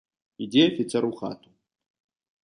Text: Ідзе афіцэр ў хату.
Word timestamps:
Ідзе 0.45 0.61
афіцэр 0.69 1.03
ў 1.09 1.19
хату. 1.19 1.49